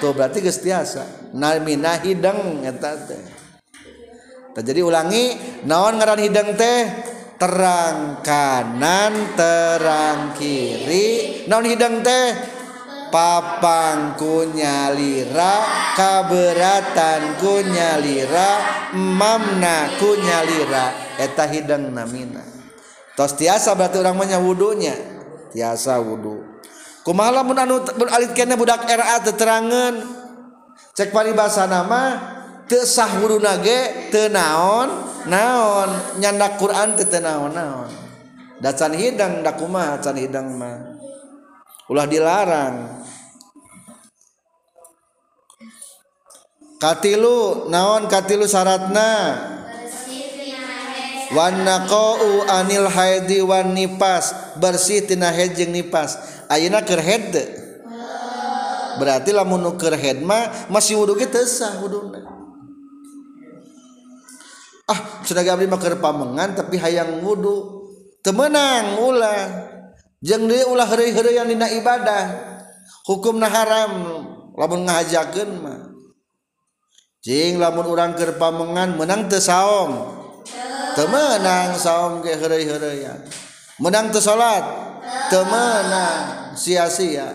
[0.00, 1.32] Tuh berarti geus tiasa.
[1.36, 3.22] Namina hidang eta teh.
[4.60, 5.24] Jadi ulangi
[5.64, 6.80] naon ngaran hidang teh?
[7.40, 11.44] Terang kanan terang kiri.
[11.48, 12.59] Naon hidang teh
[13.10, 15.60] papangku nyalira
[15.98, 17.36] kaberatan
[17.68, 18.50] nyalira
[18.96, 20.86] mamna nyalira.
[21.20, 22.40] Eta hidang namina.
[23.18, 24.96] Tos tiasa berarti orang menya wudunya.
[25.52, 26.40] Tiasa wudu.
[27.04, 29.94] Kumalamun anu alit kene budak RA teterangan?
[30.96, 32.16] Cek paribasa nama
[32.68, 34.88] teu sah wuduna ge teu naon
[35.28, 35.90] naon.
[36.16, 37.90] Nyandak Quran teu teu naon naon.
[38.60, 41.00] Da can hidang da kumaha can hidang mah?
[41.88, 42.99] Ulah dilarang.
[46.80, 49.36] Katilu naon katilu syaratna
[51.36, 56.16] wan naqau anil haidi wan nipas bersih tina haid jeung nipas
[56.48, 57.46] ayeuna haid teu?
[58.96, 62.20] berarti lamun nu keur haid mah masih wudu teu sah wuduna.
[64.90, 67.86] Ah sudah abdi mah keur pamengan tapi hayang wudu.
[68.20, 69.40] Teu meunang ulah.
[70.20, 72.24] Jeung deui ulah heureuy-heureuyan dina ibadah.
[73.08, 73.92] Hukumna haram.
[74.52, 75.89] Lamun ngahajakeun mah
[77.20, 79.92] Jing lamun urang keur pamengan menang tesaong
[80.96, 83.20] temenang saom ge heureuy-heureuyan.
[83.76, 87.28] menang Teu meunang sia-sia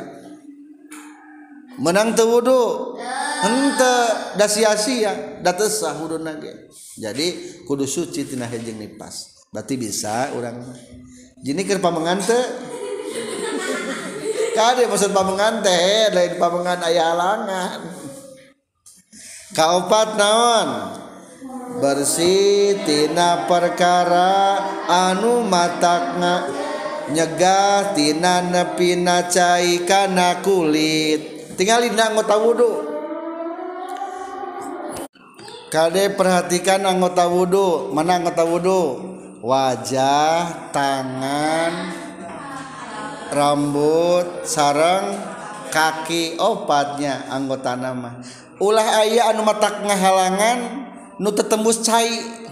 [1.80, 2.98] menang tewudu
[3.45, 9.78] Henteu da sia-sia da teu sah wuduna ge jadi kudu suci tina hejeng nipas berarti
[9.78, 10.65] bisa urang.
[11.45, 12.41] jini keur pamengan teu?
[14.56, 17.80] kade maksud pamengan teh lain pamengan aya alangan
[19.56, 20.70] kaopat naon?
[21.80, 26.48] Bersihtina perkara anu matana
[27.12, 31.56] nyegatina nepina cairkana kulit.
[31.56, 32.72] Tinggal anggota wudhu
[35.72, 38.82] Kade perhatikan anggota wudhu mana anggota wudhu
[39.44, 41.74] wajah tangan
[43.36, 45.20] rambut sarang
[45.72, 48.24] kaki opatnya anggota nama.
[48.60, 50.58] Ulah aya anu matak ngahalangan
[51.20, 52.44] nu tetembus cai.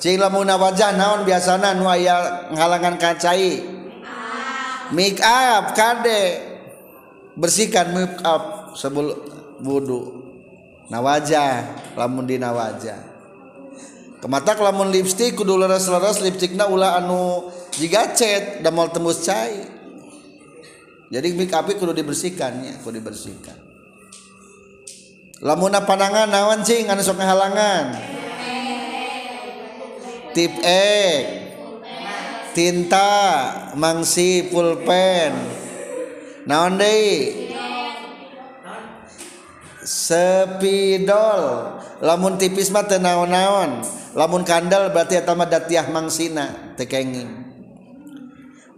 [0.00, 3.60] Cing lamun wajah naon biasana nu aya ngahalangan ka cai.
[4.90, 6.50] Make up kade.
[7.38, 9.16] Bersihkan make up sebelum
[9.62, 10.24] wudu.
[10.90, 13.10] Na wajah lamun dina wajah
[14.20, 19.64] kematak lamun lipstick kudu leres-leres lipstickna ulah anu jiga cet da moal tembus cai.
[21.10, 23.59] Jadi make up kudu dibersihkan ya kudu dibersihkan
[25.40, 27.96] lamuna panangan nawan cing anu sok ngahalangan.
[30.36, 31.00] Tip E
[32.54, 33.10] tinta.
[33.74, 35.32] Mangsi pulpen.
[36.46, 37.50] Naon deui
[39.80, 41.42] sepidol.
[42.00, 43.84] Lamun tipis mah teu naon-naon.
[44.16, 47.28] Lamun kandal berarti eta mah datiah mangsina teu kenging.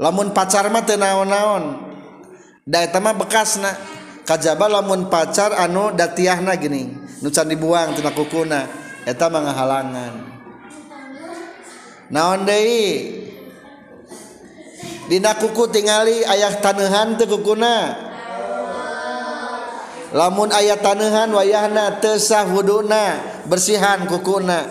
[0.00, 1.92] Lamun pacar mah teu naon-naon.
[2.62, 3.74] Da eta mah bekasna
[4.22, 6.90] kajaba lamun pacar anu datiahna gini
[7.22, 8.66] nucan dibuang tina kukuna
[9.06, 10.32] eta mangahalangan
[12.12, 13.18] naon deui?
[15.08, 17.96] Dina kuku tingali ayah tanehan teu kukuna.
[20.12, 23.18] Lamun ayah tanehan wayahna teu sah wuduna
[23.48, 24.68] bersihan kukuna.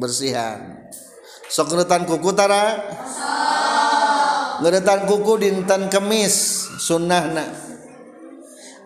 [0.00, 0.88] Bersihan.
[1.52, 2.80] Sok ngeutan kuku tara?
[4.64, 7.71] Ngeutan kuku dinten kemis sunnahna.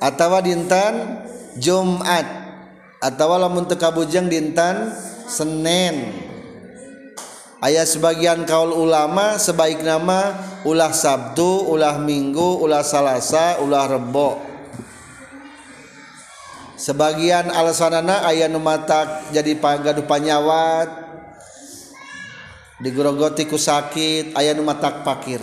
[0.03, 1.25] atawa dinten
[1.57, 2.47] Jumat.
[2.97, 4.89] Atawa lamun teu kabujeng dinten
[5.29, 6.27] Senin
[7.61, 14.39] ayat sebagian kaul ulama sebaik nama ulah Sabtu ulah Minggu ulah Salasa ulah Rebo.
[16.77, 20.89] Sebagian alasanana ayat numatak jadi pagaduh panyawat
[22.85, 25.41] digrogoti ku sakit ayat numatak pakir.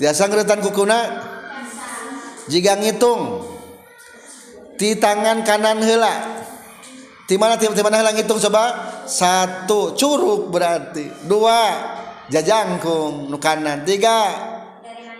[0.00, 0.98] Biasa ngeretan kukuna?
[2.48, 3.44] Jika ngitung.
[4.78, 6.46] Di tangan kanan hela
[7.26, 8.64] di mana di mana hela ngitung coba?
[9.04, 11.28] Satu curug berarti.
[11.28, 11.60] Dua
[12.32, 13.84] jajangkung nu kanan.
[13.84, 14.32] Tiga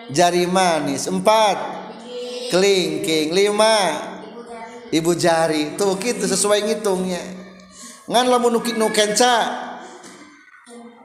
[0.09, 1.11] jari manis.
[1.11, 1.59] Empat
[2.55, 3.35] kelingking.
[3.35, 3.77] Lima
[4.89, 5.77] ibu jari.
[5.77, 7.21] Tuh gitu sesuai ngitungnya.
[8.09, 9.37] Ngan lamun nu nu kenca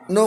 [0.07, 0.23] nu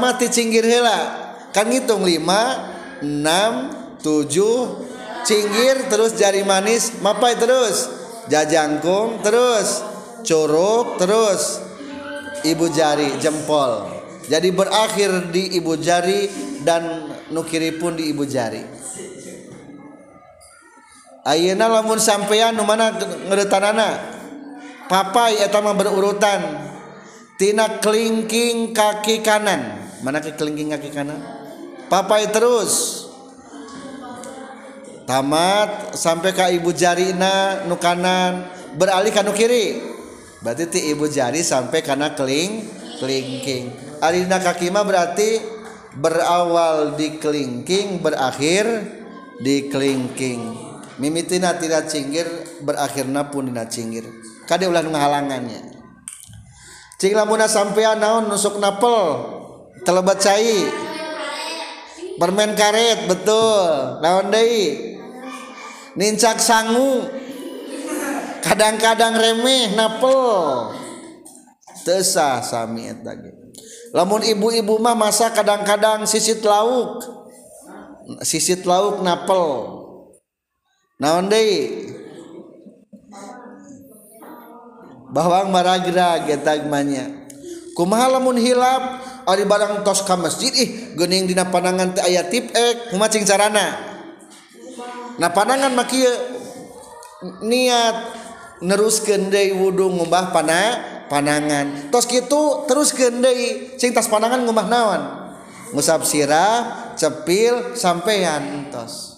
[0.00, 1.20] mati cinggir hela
[1.52, 2.70] kan ngitung lima
[3.04, 4.93] enam tujuh
[5.24, 7.88] cinggir terus jari manis mapai terus.
[8.30, 9.82] Jajangkung terus.
[10.24, 11.60] Curug terus.
[12.44, 13.88] Ibu jari jempol.
[14.24, 16.28] Jadi berakhir di ibu jari
[16.64, 18.60] dan nukiri pun di ibu jari.
[21.24, 23.88] Ayeuna lamun sampean nu mana ngeuretanana
[24.88, 26.40] papai eta mah berurutan.
[27.34, 29.80] Tina kelingking kaki kanan.
[30.04, 31.18] Mana ke kelingking kaki kanan?
[31.90, 33.03] Papai terus.
[35.04, 38.48] tamat sampai ke ibu jarina nu kanan.
[38.74, 39.78] Beralih ke nu kiri.
[40.44, 42.68] Berarti ti ibu jari sampai karena keling
[43.00, 43.72] kelingking.
[44.04, 45.40] Alina kakima berarti
[45.96, 48.66] berawal di kelingking berakhir
[49.40, 50.52] di kelingking.
[51.00, 52.28] Mimitina tidak cinggir
[52.62, 54.06] berakhirna pun dina cinggir.
[54.46, 55.74] Kade ulah ngahalangannya.
[57.00, 59.26] Cing lamuna sampean naon nusuk napel
[59.82, 60.70] telebat cai.
[62.14, 63.98] Permen karet betul.
[63.98, 64.93] Naon deui?
[65.98, 67.08] nincak sangu.
[68.44, 70.20] Kadang-kadang remeh napel.
[71.84, 73.32] Tesah sami eta ge.
[73.96, 77.00] Lamun ibu-ibu mah masa kadang-kadang sisit lauk.
[78.20, 79.80] Sisit lauk napel.
[81.00, 81.88] Naon deui?
[85.14, 87.06] Bawang maragra eta manya.
[87.72, 89.00] Kumaha lamun hilap?
[89.24, 93.93] Ari barang tos ka masjid ih geuning dina panangan teh aya tipek kumaha cing carana?
[95.18, 96.02] nah pandangan maki
[97.44, 97.96] niat
[98.64, 100.60] nerus deui wudhu ngubah pana
[101.08, 101.92] panangan.
[101.92, 103.20] Tos gitu terus cing
[103.76, 105.02] cintas panangan ngubah nawan
[105.74, 109.14] ngusap sirah cepil sampean tos.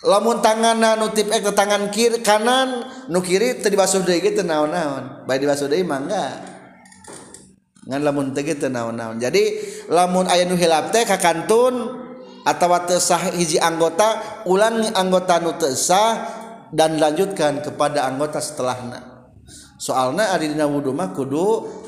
[0.00, 5.28] Lamun tangan nutip ek ke tangan kiri kanan nu kiri tadi basuh deui gitu naon-naon.
[5.28, 6.40] Bae dibasuh deui mangga
[7.84, 9.20] ngan lamun teu gitu naon-naon.
[9.20, 9.60] Jadi
[9.92, 12.08] lamun aya nu hilap teh kakantun
[12.44, 16.38] atawa tesah hiji anggota ulangi anggota nu tesah
[16.70, 19.10] dan lanjutkan kepada anggota setelahnya
[19.80, 21.80] soalnya adina wudhu mah kudu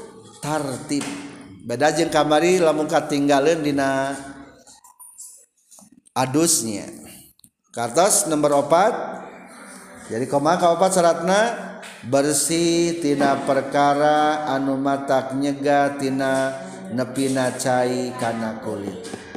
[0.42, 1.04] tartib.
[1.62, 4.18] Beda jeng kamari lamun katinggalin dina
[6.10, 6.90] adusnya.
[7.70, 8.92] Kartos nomor opat
[10.10, 11.40] jadi koma kaopat syaratna
[12.04, 16.52] bersih tina perkara anu matak nyega tina
[16.92, 19.31] nepina cai kana kulit.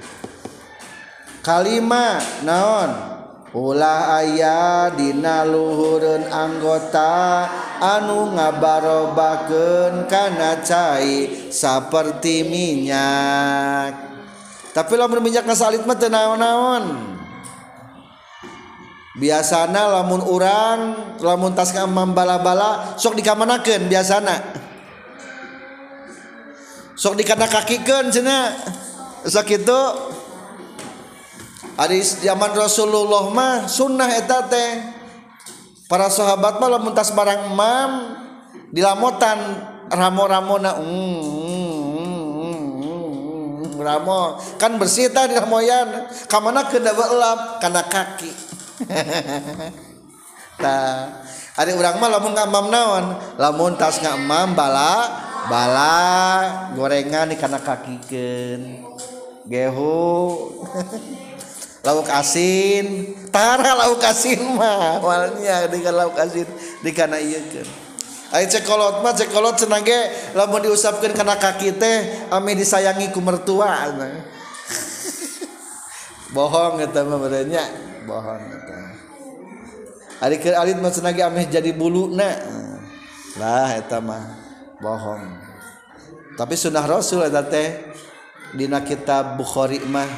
[1.46, 3.14] kalima naon?
[3.56, 7.48] Ulah aya dina luhurun anggota
[7.80, 13.96] anu ngabarobakeun kana cai seperti minyak.
[14.76, 17.16] Tapi lamun minyak nasalit mah teu naon-naon.
[19.16, 24.36] Biasana lamun urang lamun tas kamam bala-bala sok dikamanakeun biasana.
[27.00, 28.52] Sok dikana kakikeun cenah.
[29.24, 29.82] Sok itu.
[31.76, 34.80] Ari zaman Rasulullah mah sunnah eta teh.
[35.92, 37.92] Para sahabat mah lamun tas barang mam
[38.72, 39.38] dilamotan
[39.92, 40.80] ramo-ramona.
[40.80, 41.20] Mm,
[42.00, 46.08] mm, mm, mm ramo kan bersih tah di ramoyan.
[46.32, 48.32] Ka mana keunda beulap kana kaki.
[50.56, 51.20] Tah,
[51.60, 53.06] ari urang mah lamun ngamam naon?
[53.36, 55.12] Lamun tas ngamam bala
[55.52, 56.00] bala
[56.72, 58.80] gorengan di kana kakikeun.
[59.52, 60.00] Gehu.
[61.86, 63.14] lauk asin.
[63.30, 65.00] Tara lauk asin mah.
[65.00, 66.50] Walnya dengan lauk asin
[66.82, 67.86] di kana iya kan
[68.34, 73.86] Ayo cekolot mah cekolot senage lamun diusapkan kana kaki teh ame disayangi ku mertua
[76.36, 77.64] bohong eta mah berenya
[78.04, 78.78] bohong eta.
[80.26, 82.34] Ari keur alit mah senage ame jadi buluna
[83.38, 84.36] lah eta mah
[84.84, 85.24] bohong.
[86.36, 87.94] Tapi sunnah rasul eta teh
[88.52, 90.10] dina kitab bukhari mah.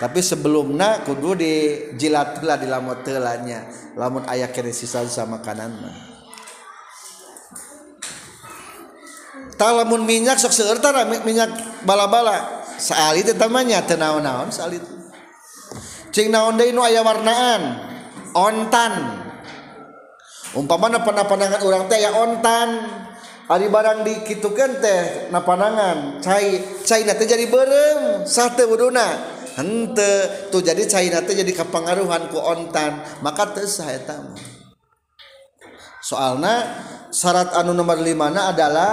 [0.00, 3.68] tapi sebelumnya kudu dijilat lah di lamun telanya
[4.00, 6.10] lamun ayah kene sisa sama kanan mah
[9.60, 11.52] talamun minyak sok seueur tara minyak
[11.84, 12.64] bala-bala.
[12.80, 14.80] Saali itu tamanya teu naon-naon saali
[16.16, 17.92] cing naon deui nu aya warnaan?
[18.32, 19.20] Ontan.
[20.56, 22.88] Umpamana pandangan orang teh ya ontan.
[23.50, 28.24] Ari barang dikitukeun teh napanangan cai cai teh jadi berem.
[28.24, 30.12] Sate wuduna hente
[30.52, 33.02] tuh jadi China teh jadi kepengaruhan ku ontan.
[33.24, 34.60] Maka terus saya tamu
[36.00, 36.80] soalnya
[37.12, 38.92] syarat anu nomor lima na adalah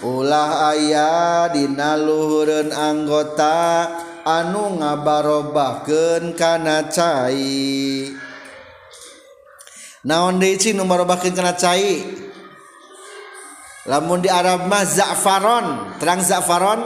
[0.00, 3.84] ulah ayah dinaluhurun anggota
[4.24, 8.10] anu ngabarobahkeun kana cai.
[10.08, 12.00] Naon deui cing nu marobahkeun kana cai?
[13.88, 15.96] Lamun di Arab mah za'faron.
[15.96, 16.80] Terang za'faron?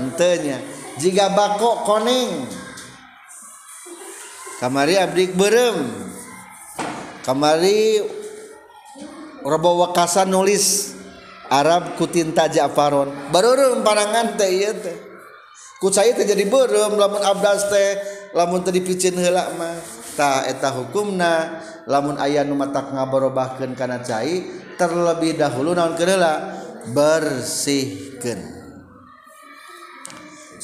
[0.00, 2.46] Entenya jika bako koneng.
[4.62, 5.76] Kamari abdi berem.
[7.26, 8.00] Kamari
[9.42, 10.96] robo wakasan nulis.
[11.52, 13.30] Arab kutinta Ja'faron.
[13.30, 14.96] Baru panangan teh iya teh.
[15.78, 17.90] Ku saya teh jadi berem lamun abdas teh
[18.32, 19.76] lamun teh dipicin heula mah.
[20.14, 24.46] Ta eta hukumna lamun aya nu matak ngabarobahkeun kana cai
[24.80, 26.22] terlebih dahulu naon keun
[26.94, 28.63] bersihkan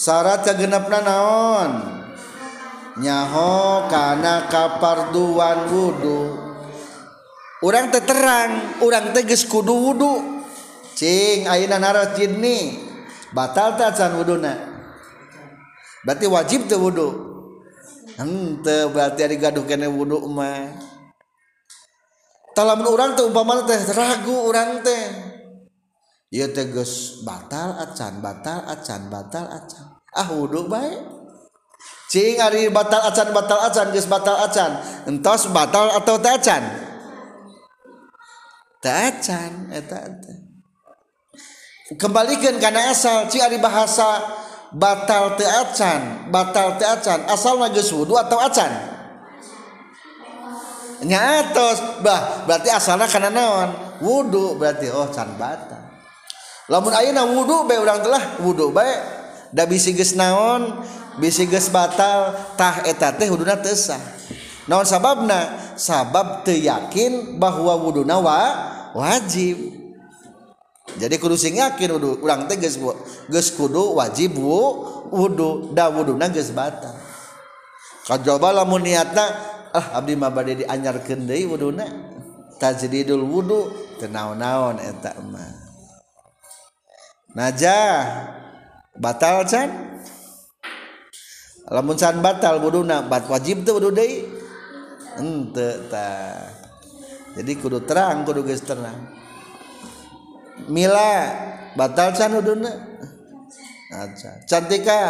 [0.00, 1.72] syarat genepna naon?
[2.96, 6.20] Nyaho karena kaparduan wudhu
[7.60, 10.40] orang teterang orang teges kudu wudhu
[10.96, 12.88] cing ayeuna narot jidni.
[13.30, 14.58] Batal ta can wuduna.
[16.02, 17.08] Berarti wajib teu wudu.
[18.18, 20.66] Henteu berarti ari gaduh kene wudu mah.
[22.58, 25.04] Talamun urang teh umpama teh ragu urang teh.
[26.34, 31.20] Ieu teh geus batal acan batal acan batal acan ah wudhu baik
[32.10, 34.70] cing hari batal acan batal acan geus batal acan.
[35.06, 36.62] Entos batal atau teu acan?
[38.82, 39.98] Teu acan eta
[41.94, 44.26] kembalikan karena asal cing hari bahasa
[44.74, 47.30] batal teu acan batal teu acan.
[47.30, 48.90] Asal geus wudhu atau acan?
[51.00, 53.70] Nyatos bah berarti asalnya karena naon?
[54.02, 55.78] Wudhu berarti oh can batal.
[56.66, 59.19] Lamun ayeuna wudhu bae urang telah wudhu bae.
[59.50, 60.82] da bisi geus naon
[61.18, 64.00] bisi geus batal tah eta teh wuduna teu sah.
[64.70, 65.74] Naon sababna?
[65.74, 68.38] Sabab teu yakin bahwa wuduna wa
[68.94, 69.58] wajib.
[70.98, 72.78] Jadi kudu sing yakin wudu urang teh geus
[73.26, 74.38] geus kudu wajib
[75.10, 76.94] wudu da wuduna geus batal.
[78.06, 79.24] Kajaba lamun niatna
[79.70, 81.86] ah abdi mah bade dianyarkeun deui wuduna.
[82.60, 85.58] Tajdidul wudu teu naon-naon eta mah.
[87.34, 88.39] Najah.
[88.98, 89.70] batal can
[91.70, 94.26] lamun can batal wuduna bat wajib teu wudu deui?
[95.18, 96.50] Henteu tah
[97.38, 99.06] jadi kudu terang kudu geus terang.
[100.66, 101.30] Mila
[101.78, 102.72] batal can wuduna
[103.94, 105.02] acan cantika?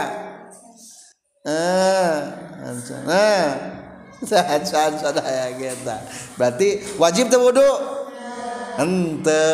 [1.48, 2.18] Eh
[2.60, 3.48] acan eh.
[4.28, 5.96] Acan sadaya kita
[6.36, 7.64] berarti wajib teh wudu
[8.76, 9.48] henteu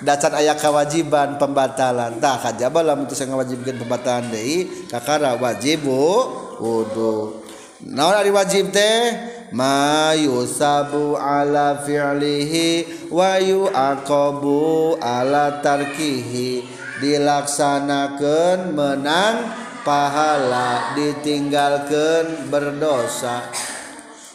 [0.00, 2.16] dasar ayah kewajiban pembatalan.
[2.20, 7.40] Tak ajabalah untuk saya ngawajibkan pembatalan Dei kakara wajib wudhu
[7.84, 9.28] naon dari wajib teh?
[9.50, 16.62] Mayu sabu ala fi'lihi wa yu'aqabu ala tarkihi.
[17.00, 19.36] Dilaksanakan menang
[19.82, 23.42] pahala ditinggalkan berdosa.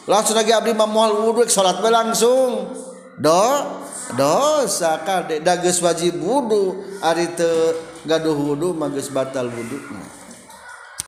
[0.04, 2.76] Langsung lagi abdi mamual wudhu sholat langsung.
[3.16, 3.46] Do
[4.14, 7.26] dosa kadek dages wajib wudhu ari
[8.06, 9.78] gaduh wudhu magis batal wudhu